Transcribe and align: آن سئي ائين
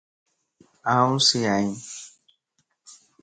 آن 0.95 1.11
سئي 1.27 1.41
ائين 1.53 1.73